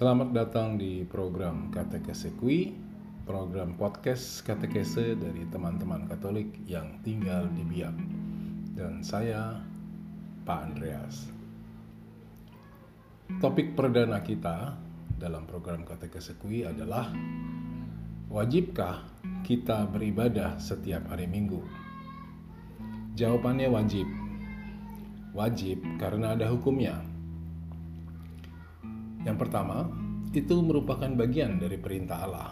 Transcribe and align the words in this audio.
Selamat 0.00 0.32
datang 0.32 0.80
di 0.80 1.04
program 1.04 1.68
Katekese 1.68 2.32
Kui, 2.40 2.72
program 3.28 3.76
podcast 3.76 4.40
katekese 4.48 5.12
dari 5.12 5.44
teman-teman 5.44 6.08
Katolik 6.08 6.56
yang 6.64 7.04
tinggal 7.04 7.44
di 7.52 7.60
Biak. 7.68 7.92
Dan 8.80 9.04
saya 9.04 9.60
Pak 10.48 10.60
Andreas. 10.72 11.28
Topik 13.44 13.76
perdana 13.76 14.24
kita 14.24 14.72
dalam 15.20 15.44
program 15.44 15.84
Katekese 15.84 16.40
Kui 16.40 16.64
adalah 16.64 17.12
Wajibkah 18.32 19.04
kita 19.44 19.84
beribadah 19.84 20.56
setiap 20.56 21.12
hari 21.12 21.28
Minggu? 21.28 21.60
Jawabannya 23.20 23.68
wajib. 23.68 24.08
Wajib 25.36 25.84
karena 26.00 26.32
ada 26.32 26.48
hukumnya. 26.48 27.09
Yang 29.24 29.36
pertama, 29.36 29.88
itu 30.30 30.56
merupakan 30.62 31.10
bagian 31.10 31.58
dari 31.58 31.76
perintah 31.76 32.24
Allah. 32.24 32.50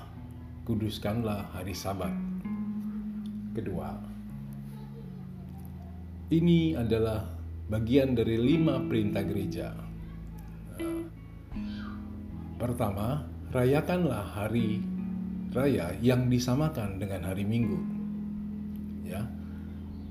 Kuduskanlah 0.67 1.55
hari 1.57 1.73
Sabat. 1.73 2.13
Kedua, 3.57 3.89
ini 6.29 6.77
adalah 6.77 7.25
bagian 7.73 8.13
dari 8.13 8.37
lima 8.37 8.85
perintah 8.85 9.25
gereja. 9.25 9.73
Pertama, 12.59 13.25
rayakanlah 13.55 14.37
hari 14.37 14.83
raya 15.57 15.97
yang 16.05 16.29
disamakan 16.29 17.01
dengan 17.01 17.25
hari 17.25 17.49
Minggu. 17.49 17.81
Ya. 19.09 19.25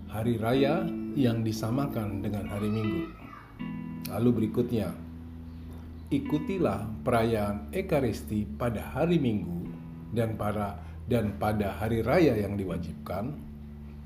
Hari 0.09 0.41
raya 0.41 0.87
yang 1.13 1.45
disamakan 1.45 2.25
dengan 2.25 2.49
hari 2.49 2.71
Minggu. 2.71 3.13
Lalu 4.09 4.29
berikutnya, 4.41 4.95
ikutilah 6.07 6.87
perayaan 7.03 7.67
Ekaristi 7.75 8.47
pada 8.55 8.79
hari 8.95 9.19
Minggu 9.19 9.67
dan 10.15 10.39
para 10.39 10.79
dan 11.07 11.35
pada 11.39 11.75
hari 11.75 12.03
raya 12.03 12.35
yang 12.35 12.55
diwajibkan 12.55 13.35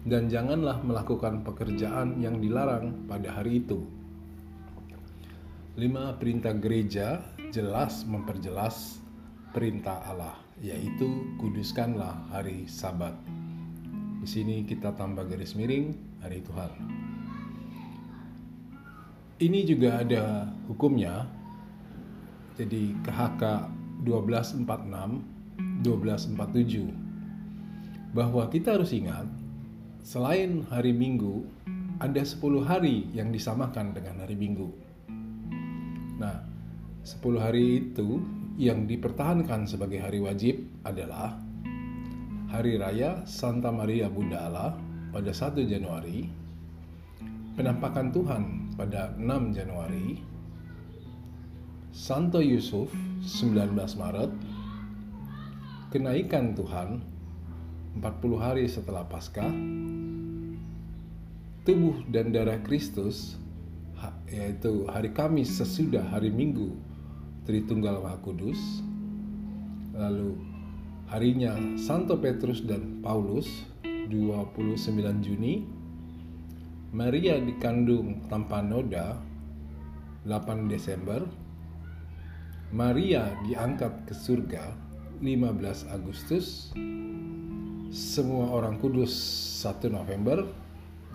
dan 0.05 0.25
janganlah 0.29 0.81
melakukan 0.81 1.45
pekerjaan 1.45 2.17
yang 2.17 2.41
dilarang 2.41 3.05
pada 3.05 3.37
hari 3.37 3.61
itu. 3.61 3.85
Lima 5.77 6.17
perintah 6.17 6.57
gereja 6.57 7.21
jelas 7.53 8.05
memperjelas 8.05 8.97
perintah 9.53 10.01
Allah, 10.09 10.37
yaitu 10.57 11.37
kuduskanlah 11.37 12.33
hari 12.33 12.65
Sabat. 12.65 13.13
Di 14.21 14.27
sini 14.29 14.65
kita 14.65 14.93
tambah 14.93 15.25
garis 15.25 15.53
miring 15.57 15.93
hari 16.21 16.41
Tuhan. 16.45 16.71
Ini 19.41 19.59
juga 19.65 20.05
ada 20.05 20.53
hukumnya 20.69 21.25
jadi 22.61 22.93
KHK 23.01 23.41
1246 24.05 25.81
1247 25.81 28.13
bahwa 28.13 28.45
kita 28.53 28.77
harus 28.77 28.93
ingat 28.93 29.25
selain 30.05 30.61
hari 30.69 30.93
Minggu 30.93 31.41
ada 32.01 32.21
10 32.21 32.65
hari 32.65 33.05
yang 33.13 33.29
disamakan 33.33 33.93
dengan 33.93 34.25
hari 34.25 34.35
Minggu. 34.37 34.69
Nah, 36.17 36.41
10 37.05 37.39
hari 37.41 37.93
itu 37.93 38.21
yang 38.57 38.85
dipertahankan 38.85 39.67
sebagai 39.69 40.01
hari 40.01 40.19
wajib 40.21 40.61
adalah 40.85 41.37
Hari 42.51 42.75
Raya 42.75 43.23
Santa 43.23 43.71
Maria 43.71 44.11
Bunda 44.11 44.43
Allah 44.49 44.75
pada 45.13 45.31
1 45.31 45.63
Januari, 45.65 46.27
Penampakan 47.55 48.11
Tuhan 48.11 48.43
pada 48.75 49.15
6 49.15 49.55
Januari, 49.55 50.19
Santo 51.91 52.39
Yusuf 52.39 52.87
19 53.19 53.75
Maret. 53.75 54.31
Kenaikan 55.91 56.55
Tuhan 56.55 57.03
40 57.99 58.39
hari 58.39 58.63
setelah 58.71 59.03
Paskah. 59.11 59.51
Tubuh 61.67 61.99
dan 62.07 62.31
darah 62.31 62.63
Kristus 62.63 63.35
yaitu 64.31 64.87
hari 64.87 65.11
Kamis 65.11 65.51
sesudah 65.51 66.07
hari 66.07 66.31
Minggu 66.31 66.79
Tritunggal 67.43 67.99
Maha 67.99 68.23
Kudus. 68.23 68.79
Lalu 69.91 70.39
harinya 71.11 71.59
Santo 71.75 72.15
Petrus 72.23 72.63
dan 72.63 73.03
Paulus 73.03 73.67
29 73.83 74.95
Juni. 75.19 75.67
Maria 76.95 77.35
dikandung 77.35 78.31
tanpa 78.31 78.63
noda 78.63 79.19
8 80.23 80.71
Desember 80.71 81.40
Maria 82.71 83.35
diangkat 83.43 84.07
ke 84.07 84.15
surga 84.15 84.71
15 85.19 85.91
Agustus. 85.91 86.71
Semua 87.91 88.47
orang 88.55 88.79
kudus 88.79 89.11
1 89.59 89.91
November 89.91 90.47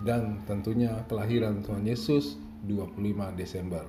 dan 0.05 0.45
tentunya 0.45 1.01
kelahiran 1.09 1.65
Tuhan 1.65 1.81
Yesus 1.81 2.37
25 2.69 3.33
Desember. 3.33 3.81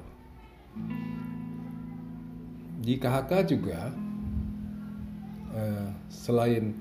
Di 2.80 2.96
KHK 2.96 3.32
juga 3.52 3.92
eh, 5.52 5.88
selain 6.08 6.72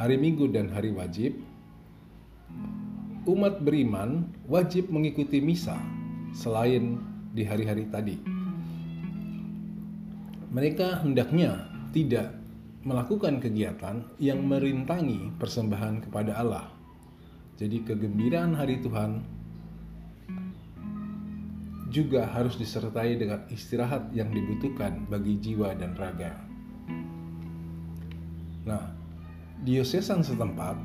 hari 0.00 0.16
Minggu 0.16 0.48
dan 0.48 0.72
hari 0.72 0.96
wajib 0.96 1.36
umat 3.28 3.60
beriman 3.60 4.32
wajib 4.48 4.88
mengikuti 4.88 5.44
misa 5.44 5.76
selain 6.32 6.96
di 7.36 7.44
hari-hari 7.44 7.84
tadi 7.92 8.31
mereka 10.52 11.00
hendaknya 11.00 11.64
tidak 11.96 12.36
melakukan 12.84 13.40
kegiatan 13.40 14.04
yang 14.20 14.44
merintangi 14.44 15.32
persembahan 15.40 16.04
kepada 16.04 16.36
Allah. 16.36 16.68
Jadi 17.56 17.80
kegembiraan 17.88 18.52
hari 18.52 18.84
Tuhan 18.84 19.24
juga 21.88 22.28
harus 22.28 22.60
disertai 22.60 23.16
dengan 23.16 23.48
istirahat 23.48 24.12
yang 24.12 24.28
dibutuhkan 24.28 25.08
bagi 25.08 25.40
jiwa 25.40 25.72
dan 25.72 25.96
raga. 25.96 26.36
Nah, 28.68 28.92
diosesan 29.64 30.20
setempat 30.20 30.76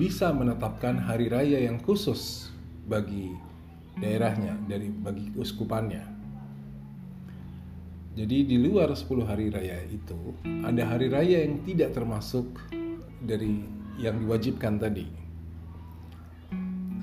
bisa 0.00 0.32
menetapkan 0.32 0.96
hari 0.96 1.28
raya 1.28 1.60
yang 1.60 1.76
khusus 1.84 2.52
bagi 2.88 3.36
daerahnya 4.00 4.56
dari 4.64 4.88
bagi 4.88 5.28
uskupannya. 5.36 6.17
Jadi 8.18 8.50
di 8.50 8.58
luar 8.58 8.90
10 8.90 9.30
hari 9.30 9.46
raya 9.46 9.78
itu 9.86 10.34
ada 10.66 10.82
hari 10.90 11.06
raya 11.06 11.46
yang 11.46 11.62
tidak 11.62 11.94
termasuk 11.94 12.50
dari 13.22 13.62
yang 13.94 14.18
diwajibkan 14.18 14.74
tadi. 14.74 15.06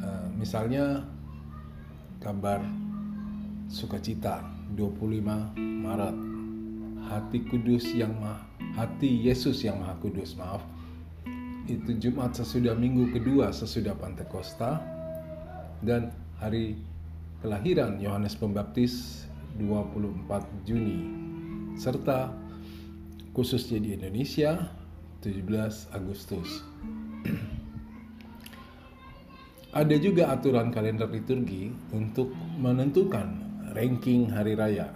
Uh, 0.04 0.28
misalnya 0.36 1.08
kabar 2.20 2.60
sukacita 3.72 4.44
25 4.76 5.56
Maret. 5.56 6.18
Hati 7.06 7.48
kudus 7.48 7.96
yang 7.96 8.12
mah 8.20 8.44
hati 8.76 9.08
Yesus 9.08 9.64
yang 9.64 9.80
maha 9.80 9.96
kudus 10.04 10.36
maaf. 10.36 10.68
Itu 11.64 11.96
Jumat 11.96 12.36
sesudah 12.36 12.76
minggu 12.76 13.16
kedua 13.16 13.56
sesudah 13.56 13.96
Pantekosta. 13.96 14.84
Dan 15.80 16.12
hari 16.44 16.76
kelahiran 17.40 18.04
Yohanes 18.04 18.36
Pembaptis 18.36 19.24
24 19.60 20.68
Juni. 20.68 21.00
Serta 21.76 22.32
khususnya 23.36 23.80
di 23.84 23.96
Indonesia 23.96 24.72
17 25.24 25.96
Agustus. 25.96 26.64
Ada 29.76 29.96
juga 30.00 30.32
aturan 30.32 30.72
kalender 30.72 31.12
liturgi 31.12 31.68
untuk 31.92 32.32
menentukan 32.60 33.28
ranking 33.76 34.32
hari 34.32 34.56
raya. 34.56 34.88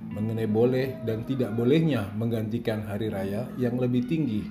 Mengenai 0.00 0.46
boleh 0.46 1.02
dan 1.02 1.26
tidak 1.26 1.52
bolehnya 1.58 2.08
menggantikan 2.14 2.86
hari 2.86 3.10
raya 3.10 3.50
yang 3.58 3.76
lebih 3.76 4.06
tinggi 4.06 4.46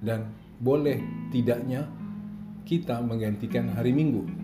dan 0.00 0.32
boleh 0.60 1.00
tidaknya 1.32 1.88
kita 2.68 3.00
menggantikan 3.00 3.72
hari 3.72 3.96
Minggu 3.96 4.39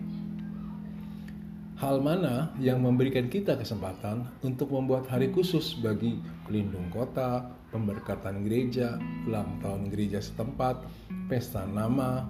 hal 1.77 2.01
mana 2.01 2.49
yang 2.57 2.81
memberikan 2.81 3.29
kita 3.29 3.53
kesempatan 3.53 4.25
untuk 4.41 4.73
membuat 4.73 5.05
hari 5.13 5.29
khusus 5.29 5.77
bagi 5.77 6.17
pelindung 6.49 6.89
kota, 6.89 7.53
pemberkatan 7.69 8.41
gereja, 8.41 8.97
ulang 9.29 9.61
tahun 9.61 9.93
gereja 9.93 10.17
setempat, 10.17 10.81
pesta 11.29 11.69
nama, 11.69 12.25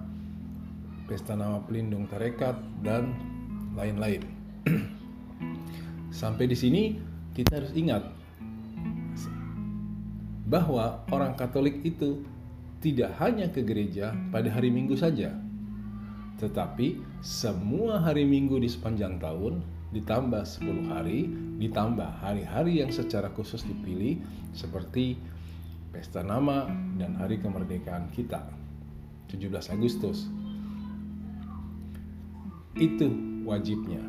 pesta 1.08 1.32
nama 1.32 1.64
pelindung 1.64 2.04
tarekat, 2.12 2.60
dan 2.84 3.16
lain-lain. 3.72 4.20
Sampai 6.20 6.44
di 6.44 6.56
sini 6.56 6.82
kita 7.32 7.64
harus 7.64 7.72
ingat 7.72 8.04
bahwa 10.44 11.04
orang 11.08 11.32
Katolik 11.40 11.80
itu 11.88 12.20
tidak 12.84 13.16
hanya 13.16 13.48
ke 13.48 13.64
gereja 13.64 14.12
pada 14.28 14.52
hari 14.52 14.68
Minggu 14.68 14.96
saja, 14.96 15.32
tetapi 16.36 17.07
semua 17.18 17.98
hari 17.98 18.22
Minggu 18.22 18.62
di 18.62 18.70
sepanjang 18.70 19.18
tahun 19.18 19.58
ditambah 19.90 20.44
10 20.46 20.92
hari, 20.92 21.26
ditambah 21.58 22.22
hari-hari 22.22 22.78
yang 22.78 22.94
secara 22.94 23.32
khusus 23.34 23.66
dipilih 23.66 24.22
seperti 24.54 25.18
pesta 25.90 26.22
nama 26.22 26.70
dan 26.94 27.18
hari 27.18 27.42
kemerdekaan 27.42 28.12
kita 28.14 28.46
17 29.32 29.50
Agustus. 29.74 30.30
Itu 32.78 33.10
wajibnya. 33.42 34.04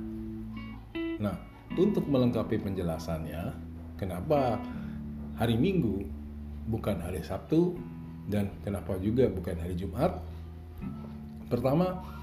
Nah, 1.18 1.34
untuk 1.74 2.06
melengkapi 2.06 2.62
penjelasannya, 2.62 3.56
kenapa 3.98 4.62
hari 5.34 5.58
Minggu 5.58 6.06
bukan 6.70 7.02
hari 7.02 7.26
Sabtu 7.26 7.74
dan 8.30 8.54
kenapa 8.62 9.02
juga 9.02 9.26
bukan 9.34 9.58
hari 9.58 9.74
Jumat? 9.74 10.22
Pertama, 11.50 12.19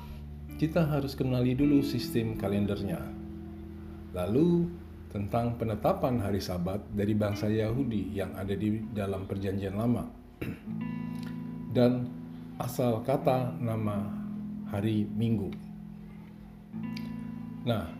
kita 0.56 0.88
harus 0.88 1.12
kenali 1.12 1.52
dulu 1.52 1.84
sistem 1.84 2.34
kalendernya 2.40 3.26
Lalu 4.16 4.64
tentang 5.12 5.60
penetapan 5.60 6.24
hari 6.24 6.40
Sabat 6.40 6.80
dari 6.96 7.12
bangsa 7.12 7.52
Yahudi 7.52 8.16
yang 8.16 8.32
ada 8.32 8.56
di 8.56 8.80
dalam 8.96 9.28
Perjanjian 9.28 9.76
Lama. 9.76 10.08
Dan 11.76 12.08
asal 12.56 13.04
kata 13.04 13.60
nama 13.60 14.08
hari 14.72 15.04
Minggu. 15.04 15.52
Nah, 17.68 17.92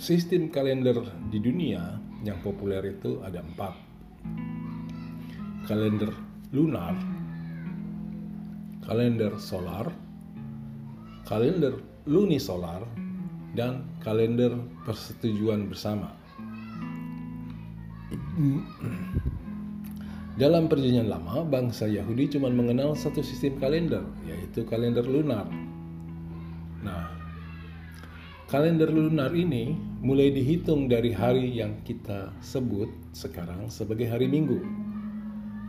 sistem 0.00 0.48
kalender 0.48 1.04
di 1.28 1.36
dunia 1.36 2.00
yang 2.24 2.40
populer 2.40 2.96
itu 2.96 3.20
ada 3.20 3.44
empat. 3.44 3.76
Kalender 5.68 6.16
lunar, 6.56 6.96
kalender 8.88 9.36
solar, 9.36 9.92
kalender 11.24 11.78
lunisolar, 12.06 12.82
dan 13.52 13.84
kalender 14.00 14.56
persetujuan 14.88 15.68
bersama. 15.68 16.16
Dalam 20.32 20.64
perjanjian 20.64 21.12
lama, 21.12 21.44
bangsa 21.44 21.84
Yahudi 21.84 22.32
cuma 22.32 22.48
mengenal 22.48 22.96
satu 22.96 23.20
sistem 23.20 23.60
kalender, 23.60 24.00
yaitu 24.24 24.64
kalender 24.64 25.04
lunar. 25.04 25.44
Nah, 26.80 27.12
kalender 28.48 28.88
lunar 28.88 29.36
ini 29.36 29.76
mulai 30.00 30.32
dihitung 30.32 30.88
dari 30.88 31.12
hari 31.12 31.52
yang 31.52 31.76
kita 31.84 32.32
sebut 32.40 32.88
sekarang 33.12 33.68
sebagai 33.68 34.08
hari 34.08 34.24
Minggu. 34.24 34.64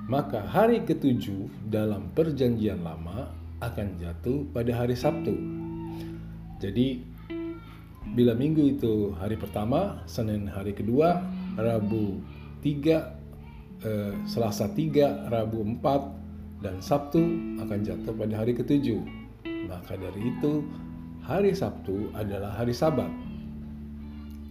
Maka 0.08 0.44
hari 0.44 0.84
ketujuh 0.84 1.52
dalam 1.68 2.12
perjanjian 2.16 2.80
lama 2.84 3.43
akan 3.71 4.00
jatuh 4.01 4.48
pada 4.51 4.71
hari 4.75 4.95
Sabtu. 4.98 5.36
Jadi 6.60 7.13
Bila 8.13 8.38
minggu 8.38 8.77
itu 8.77 9.15
hari 9.18 9.39
pertama, 9.39 10.06
Senin 10.06 10.45
hari 10.45 10.77
kedua, 10.77 11.24
Rabu 11.57 12.21
tiga, 12.62 13.18
eh, 13.81 14.13
Selasa 14.30 14.69
tiga, 14.69 15.25
Rabu 15.33 15.65
empat, 15.65 16.13
dan 16.62 16.77
Sabtu 16.77 17.24
akan 17.57 17.80
jatuh 17.81 18.13
pada 18.13 18.38
hari 18.38 18.54
ketujuh. 18.54 19.01
Maka 19.66 19.98
dari 19.98 20.30
itu, 20.30 20.62
hari 21.25 21.57
Sabtu 21.57 22.13
adalah 22.13 22.54
hari 22.54 22.75
Sabat. 22.75 23.09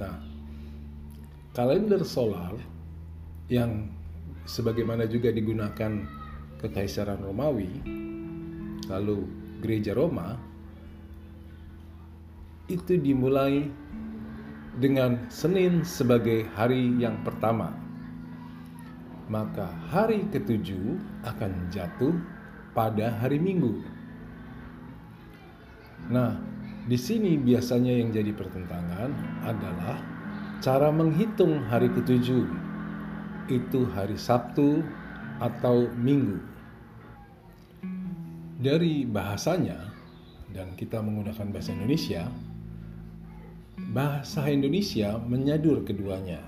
Nah, 0.01 0.19
kalender 1.55 2.03
solar 2.03 2.59
yang 3.47 3.95
sebagaimana 4.43 5.07
juga 5.07 5.31
digunakan 5.31 6.03
Kekaisaran 6.59 7.23
Romawi, 7.23 7.71
lalu 8.91 9.27
Gereja 9.63 9.95
Roma 9.95 10.39
itu 12.71 12.97
dimulai 12.99 13.69
dengan 14.81 15.29
Senin 15.29 15.85
sebagai 15.85 16.49
hari 16.57 16.97
yang 16.97 17.21
pertama. 17.21 17.77
Maka 19.29 19.69
hari 19.93 20.25
ketujuh 20.33 20.99
akan 21.25 21.69
jatuh 21.69 22.17
pada 22.73 23.13
hari 23.21 23.37
Minggu. 23.37 23.85
Nah, 26.09 26.37
di 26.89 26.99
sini 26.99 27.39
biasanya 27.39 27.95
yang 27.95 28.11
jadi 28.11 28.35
pertentangan 28.35 29.11
adalah 29.47 29.97
cara 30.59 30.91
menghitung 30.91 31.63
hari 31.69 31.89
ketujuh. 31.93 32.45
Itu 33.53 33.87
hari 33.93 34.17
Sabtu 34.19 34.83
atau 35.39 35.87
Minggu. 35.95 36.52
Dari 38.63 39.03
bahasanya, 39.03 39.91
dan 40.55 40.79
kita 40.79 41.03
menggunakan 41.03 41.51
bahasa 41.51 41.75
Indonesia, 41.75 42.31
bahasa 43.91 44.47
Indonesia 44.47 45.19
menyadur 45.19 45.83
keduanya. 45.83 46.39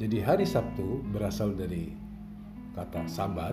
Jadi 0.00 0.24
hari 0.24 0.48
Sabtu 0.48 1.04
berasal 1.12 1.52
dari 1.52 1.92
kata 2.72 3.04
sabat 3.04 3.52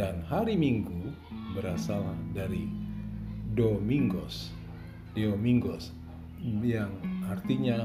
dan 0.00 0.24
hari 0.24 0.56
Minggu 0.56 1.12
berasal 1.52 2.16
dari 2.32 2.64
domingos. 3.52 4.48
Domingos 5.12 5.92
yang 6.40 6.92
artinya 7.28 7.84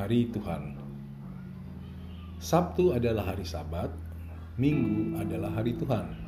hari 0.00 0.32
Tuhan. 0.32 0.80
Sabtu 2.40 2.92
adalah 2.92 3.32
hari 3.32 3.48
Sabat, 3.48 3.88
Minggu 4.60 5.16
adalah 5.16 5.56
hari 5.56 5.72
Tuhan. 5.76 6.25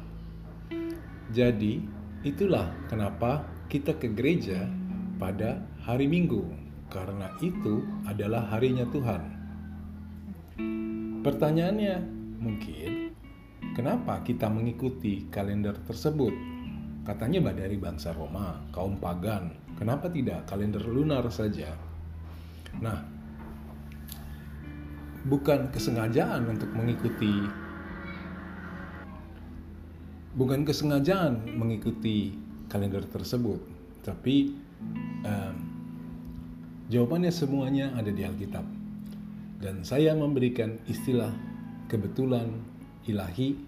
Jadi, 1.29 1.85
itulah 2.25 2.73
kenapa 2.89 3.45
kita 3.69 4.01
ke 4.01 4.09
gereja 4.17 4.65
pada 5.21 5.61
hari 5.85 6.09
Minggu 6.09 6.41
karena 6.89 7.29
itu 7.45 7.85
adalah 8.09 8.49
harinya 8.49 8.89
Tuhan. 8.89 9.23
Pertanyaannya 11.21 11.97
mungkin, 12.41 13.13
kenapa 13.77 14.25
kita 14.25 14.49
mengikuti 14.49 15.29
kalender 15.29 15.77
tersebut? 15.85 16.33
Katanya 17.05 17.53
dari 17.53 17.77
bangsa 17.77 18.17
Roma, 18.17 18.65
kaum 18.73 18.97
pagan. 18.97 19.53
Kenapa 19.77 20.09
tidak 20.09 20.49
kalender 20.49 20.81
lunar 20.81 21.29
saja? 21.29 21.77
Nah, 22.81 23.05
bukan 25.29 25.69
kesengajaan 25.69 26.49
untuk 26.49 26.73
mengikuti 26.73 27.68
bukan 30.39 30.63
kesengajaan 30.63 31.59
mengikuti 31.59 32.39
kalender 32.71 33.03
tersebut, 33.11 33.59
tapi 34.07 34.55
um, 35.27 35.79
Jawabannya 36.89 37.29
semuanya 37.29 37.93
ada 38.01 38.09
di 38.09 38.25
Alkitab. 38.25 38.65
Dan 39.61 39.85
saya 39.85 40.17
memberikan 40.17 40.81
istilah 40.89 41.29
kebetulan 41.85 42.49
ilahi 43.05 43.61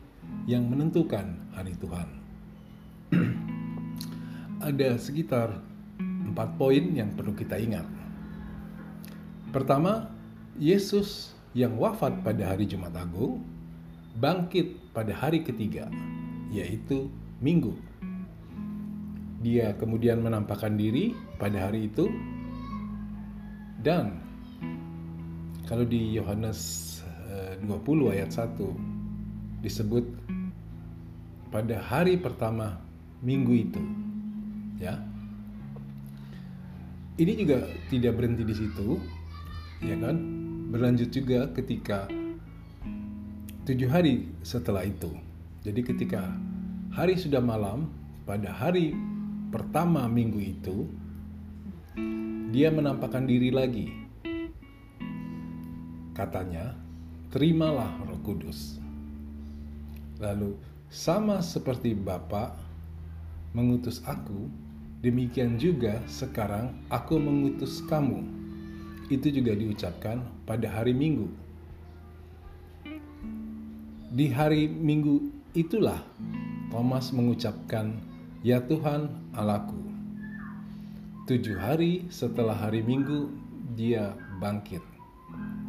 yang 0.48 0.64
menentukan 0.64 1.36
hari 1.52 1.76
Tuhan. 1.76 2.08
ada 4.72 4.96
sekitar 4.96 5.60
empat 6.00 6.56
poin 6.56 6.96
yang 6.96 7.12
perlu 7.12 7.36
kita 7.36 7.60
ingat. 7.60 7.84
Pertama, 9.52 10.08
Yesus 10.56 11.36
yang 11.52 11.76
wafat 11.76 12.24
pada 12.24 12.56
hari 12.56 12.64
Jumat 12.64 12.96
Agung 12.96 13.44
bangkit 14.16 14.96
pada 14.96 15.12
hari 15.12 15.44
ketiga, 15.44 15.92
yaitu 16.50 17.08
Minggu. 17.40 17.72
Dia 19.40 19.72
kemudian 19.80 20.20
menampakkan 20.20 20.76
diri 20.76 21.16
pada 21.40 21.70
hari 21.70 21.88
itu. 21.88 22.04
Dan 23.80 24.20
kalau 25.64 25.88
di 25.88 26.12
Yohanes 26.12 27.00
20 27.64 27.64
eh, 27.64 28.20
ayat 28.20 28.30
1 28.36 29.64
disebut 29.64 30.04
pada 31.48 31.80
hari 31.80 32.20
pertama 32.20 32.76
minggu 33.24 33.54
itu 33.56 33.82
ya. 34.76 35.00
Ini 37.16 37.32
juga 37.36 37.64
tidak 37.88 38.20
berhenti 38.20 38.44
di 38.44 38.54
situ 38.56 39.00
ya 39.80 39.96
kan? 39.96 40.16
Berlanjut 40.68 41.08
juga 41.08 41.48
ketika 41.56 42.04
tujuh 43.64 43.88
hari 43.88 44.28
setelah 44.44 44.84
itu 44.84 45.29
jadi 45.60 45.80
ketika 45.84 46.24
hari 46.88 47.20
sudah 47.20 47.44
malam 47.44 47.92
pada 48.24 48.48
hari 48.48 48.96
pertama 49.52 50.08
minggu 50.08 50.40
itu 50.40 50.88
dia 52.50 52.72
menampakkan 52.72 53.28
diri 53.28 53.52
lagi. 53.52 53.92
Katanya, 56.16 56.74
terimalah 57.30 57.92
roh 58.08 58.18
kudus. 58.26 58.80
Lalu, 60.18 60.58
sama 60.90 61.44
seperti 61.44 61.94
Bapa 61.94 62.56
mengutus 63.54 64.02
aku, 64.02 64.50
demikian 65.04 65.60
juga 65.60 66.02
sekarang 66.10 66.74
aku 66.90 67.20
mengutus 67.20 67.84
kamu. 67.86 68.24
Itu 69.12 69.30
juga 69.30 69.54
diucapkan 69.54 70.24
pada 70.48 70.72
hari 70.72 70.90
Minggu. 70.96 71.30
Di 74.10 74.26
hari 74.34 74.66
Minggu 74.66 75.39
itulah 75.54 75.98
Thomas 76.70 77.10
mengucapkan, 77.10 77.98
"Ya 78.46 78.62
Tuhan, 78.62 79.10
Allahku." 79.34 79.78
Tujuh 81.26 81.58
hari 81.58 82.06
setelah 82.10 82.54
hari 82.54 82.82
Minggu, 82.82 83.30
dia 83.78 84.14
bangkit, 84.42 84.82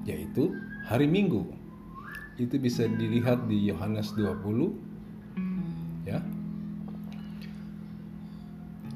yaitu 0.05 0.53
hari 0.89 1.05
Minggu. 1.05 1.45
Itu 2.41 2.57
bisa 2.57 2.89
dilihat 2.89 3.45
di 3.45 3.69
Yohanes 3.69 4.13
20 4.17 4.73
ya. 6.05 6.17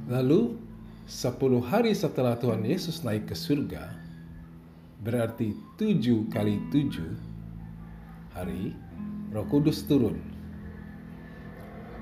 Lalu 0.10 0.58
10 1.06 1.62
hari 1.62 1.94
setelah 1.94 2.38
Tuhan 2.38 2.66
Yesus 2.66 3.06
naik 3.06 3.30
ke 3.30 3.38
surga, 3.38 3.94
berarti 5.06 5.54
7 5.78 6.26
kali 6.34 6.58
7 6.74 7.14
hari 8.34 8.74
Roh 9.30 9.46
Kudus 9.46 9.86
turun. 9.86 10.35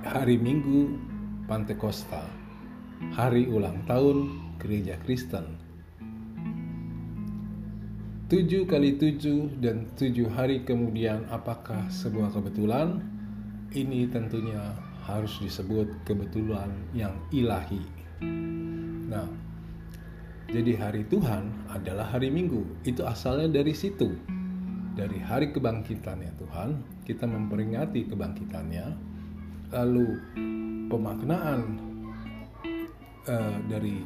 Hari 0.04 0.36
Minggu 0.36 1.00
Pantekosta, 1.48 2.28
hari 3.16 3.48
ulang 3.48 3.88
tahun 3.88 4.36
Gereja 4.60 5.00
Kristen. 5.00 5.56
7 8.28 8.68
kali 8.68 9.00
7 9.00 9.64
dan 9.64 9.88
7 9.96 10.28
hari 10.28 10.68
kemudian 10.68 11.24
apakah 11.32 11.88
sebuah 11.88 12.36
kebetulan? 12.36 13.00
Ini 13.72 14.12
tentunya 14.12 14.76
harus 15.08 15.40
disebut 15.40 15.88
kebetulan 16.04 16.68
yang 16.92 17.16
ilahi. 17.32 17.80
Nah, 19.08 19.32
jadi 20.52 20.84
hari 20.84 21.08
Tuhan 21.08 21.48
adalah 21.72 22.12
hari 22.12 22.28
Minggu. 22.28 22.68
Itu 22.84 23.08
asalnya 23.08 23.48
dari 23.48 23.72
situ. 23.72 24.12
Dari 25.00 25.24
hari 25.24 25.56
kebangkitannya 25.56 26.36
Tuhan, 26.44 26.70
kita 27.08 27.24
memperingati 27.24 28.04
kebangkitannya. 28.12 29.13
Lalu 29.74 30.08
pemaknaan 30.88 31.82
uh, 33.26 33.58
dari 33.66 34.06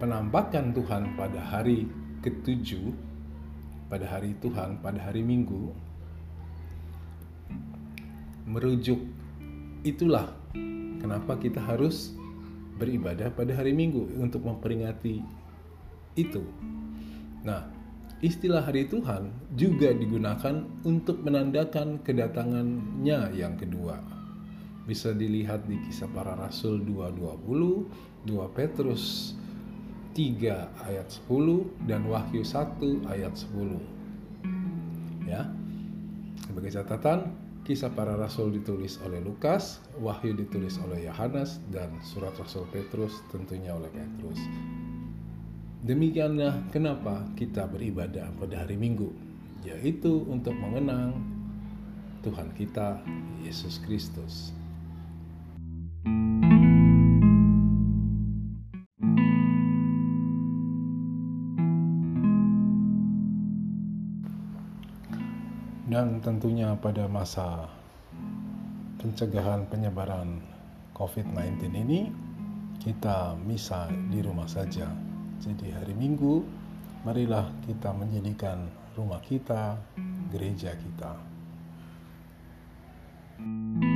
penampakan 0.00 0.72
Tuhan 0.72 1.12
pada 1.14 1.38
hari 1.38 1.84
ketujuh, 2.24 2.90
pada 3.92 4.08
hari 4.08 4.32
Tuhan, 4.40 4.80
pada 4.80 4.96
hari 4.98 5.20
Minggu, 5.20 5.76
merujuk 8.48 8.98
itulah 9.84 10.32
kenapa 10.98 11.36
kita 11.36 11.60
harus 11.60 12.16
beribadah 12.80 13.28
pada 13.30 13.52
hari 13.52 13.76
Minggu 13.76 14.16
untuk 14.18 14.48
memperingati 14.48 15.20
itu. 16.16 16.42
Nah, 17.44 17.68
istilah 18.24 18.64
hari 18.64 18.88
Tuhan 18.88 19.30
juga 19.54 19.92
digunakan 19.92 20.64
untuk 20.86 21.20
menandakan 21.20 22.00
kedatangannya 22.00 23.36
yang 23.36 23.54
kedua. 23.60 24.21
Bisa 24.82 25.14
dilihat 25.14 25.66
di 25.70 25.78
kisah 25.86 26.10
para 26.10 26.34
rasul 26.34 26.82
2.20, 26.82 28.26
2 28.26 28.56
Petrus 28.56 29.34
3 30.12 30.88
ayat 30.90 31.08
10 31.08 31.88
dan 31.88 32.04
Wahyu 32.04 32.42
1 32.42 33.08
ayat 33.08 33.32
10. 33.32 35.26
Ya. 35.26 35.48
Sebagai 36.44 36.74
catatan, 36.74 37.32
Kisah 37.62 37.94
para 37.94 38.18
Rasul 38.18 38.58
ditulis 38.58 38.98
oleh 39.06 39.22
Lukas, 39.22 39.78
Wahyu 40.02 40.34
ditulis 40.34 40.82
oleh 40.82 41.06
Yohanes, 41.06 41.62
dan 41.70 41.94
Surat 42.02 42.34
Rasul 42.34 42.66
Petrus 42.74 43.22
tentunya 43.30 43.70
oleh 43.70 43.86
Petrus. 43.86 44.42
Demikianlah 45.86 46.58
kenapa 46.74 47.22
kita 47.38 47.70
beribadah 47.70 48.34
pada 48.34 48.66
hari 48.66 48.74
Minggu, 48.74 49.14
yaitu 49.62 50.26
untuk 50.26 50.58
mengenang 50.58 51.22
Tuhan 52.26 52.50
kita, 52.58 52.98
Yesus 53.46 53.78
Kristus. 53.86 54.50
Dan 65.92 66.24
tentunya 66.24 66.72
pada 66.80 67.04
masa 67.04 67.68
pencegahan 68.96 69.68
penyebaran 69.68 70.40
COVID-19 70.96 71.68
ini 71.68 72.08
kita 72.80 73.36
misa 73.44 73.92
di 74.08 74.24
rumah 74.24 74.48
saja. 74.48 74.88
Jadi 75.44 75.68
hari 75.68 75.92
Minggu 75.92 76.40
marilah 77.04 77.44
kita 77.68 77.92
menjadikan 77.92 78.72
rumah 78.96 79.20
kita 79.20 79.76
gereja 80.32 80.72
kita. 80.72 81.12
thank 83.42 83.84
you 83.84 83.91